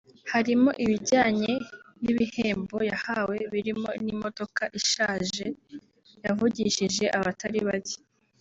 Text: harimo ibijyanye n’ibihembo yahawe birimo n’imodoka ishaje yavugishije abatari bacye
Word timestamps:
harimo 0.31 0.69
ibijyanye 0.83 1.51
n’ibihembo 2.03 2.77
yahawe 2.91 3.37
birimo 3.51 3.89
n’imodoka 4.03 4.63
ishaje 4.79 5.45
yavugishije 6.25 7.05
abatari 7.17 7.59
bacye 7.67 7.99